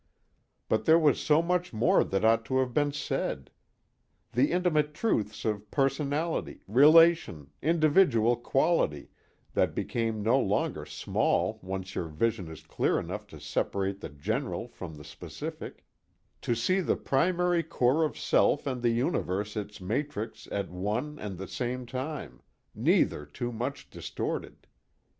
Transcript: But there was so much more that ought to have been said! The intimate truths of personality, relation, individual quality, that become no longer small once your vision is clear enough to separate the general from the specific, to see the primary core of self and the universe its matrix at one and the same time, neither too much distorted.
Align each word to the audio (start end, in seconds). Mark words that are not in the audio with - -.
But 0.67 0.85
there 0.85 0.97
was 0.97 1.21
so 1.21 1.43
much 1.43 1.73
more 1.73 2.03
that 2.03 2.25
ought 2.25 2.43
to 2.45 2.57
have 2.57 2.73
been 2.73 2.91
said! 2.91 3.51
The 4.31 4.51
intimate 4.51 4.95
truths 4.95 5.45
of 5.45 5.69
personality, 5.69 6.63
relation, 6.67 7.51
individual 7.61 8.35
quality, 8.35 9.11
that 9.53 9.75
become 9.75 10.23
no 10.23 10.39
longer 10.39 10.87
small 10.87 11.59
once 11.61 11.93
your 11.93 12.07
vision 12.07 12.47
is 12.49 12.63
clear 12.63 12.99
enough 12.99 13.27
to 13.27 13.39
separate 13.39 13.99
the 13.99 14.09
general 14.09 14.67
from 14.69 14.95
the 14.95 15.03
specific, 15.03 15.85
to 16.41 16.55
see 16.55 16.79
the 16.79 16.95
primary 16.95 17.61
core 17.61 18.03
of 18.03 18.17
self 18.17 18.65
and 18.65 18.81
the 18.81 18.89
universe 18.89 19.55
its 19.55 19.79
matrix 19.79 20.47
at 20.51 20.71
one 20.71 21.19
and 21.19 21.37
the 21.37 21.47
same 21.47 21.85
time, 21.85 22.41
neither 22.73 23.23
too 23.23 23.51
much 23.51 23.87
distorted. 23.91 24.65